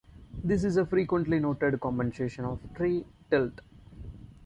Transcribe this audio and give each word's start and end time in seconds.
This 0.43 0.63
is 0.63 0.77
a 0.77 0.85
frequently 0.87 1.37
noted 1.37 1.79
compensation 1.79 2.43
of 2.43 2.57
tree 2.73 3.05
tilt. 3.29 3.61